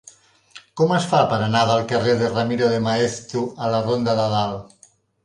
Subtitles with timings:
[0.79, 4.27] Com es fa per anar del carrer de Ramiro de Maeztu a la ronda de
[4.33, 4.91] Dalt?